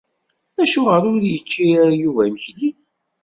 Acuɣer 0.61 1.03
ur 1.13 1.21
yečči 1.31 1.65
ara 1.81 1.93
Yuba 2.01 2.21
imekli? 2.27 2.69